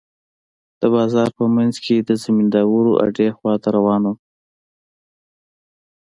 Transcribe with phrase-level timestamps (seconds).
[0.79, 4.17] د بازار په منځ کښې د زمينداورو اډې خوا ته روان وم.